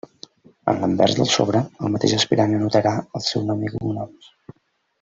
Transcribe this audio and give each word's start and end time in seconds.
En 0.71 0.79
l'anvers 0.83 1.13
del 1.19 1.29
sobre, 1.33 1.61
el 1.89 1.93
mateix 1.97 2.15
aspirant 2.17 2.57
anotarà 2.61 2.95
el 3.21 3.25
seu 3.29 3.45
nom 3.53 3.63
i 3.69 3.71
cognoms. 3.77 4.33